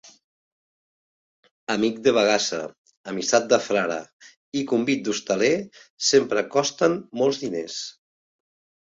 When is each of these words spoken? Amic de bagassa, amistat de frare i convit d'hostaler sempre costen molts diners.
Amic 1.73 1.99
de 2.07 2.13
bagassa, 2.19 2.63
amistat 3.13 3.47
de 3.53 3.61
frare 3.67 3.99
i 4.63 4.67
convit 4.75 5.07
d'hostaler 5.11 5.55
sempre 6.11 6.49
costen 6.61 7.01
molts 7.25 7.47
diners. 7.47 7.83